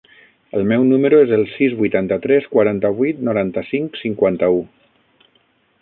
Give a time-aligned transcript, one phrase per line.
[0.59, 4.61] El meu número es el sis, vuitanta-tres, quaranta-vuit, noranta-cinc, cinquanta-u.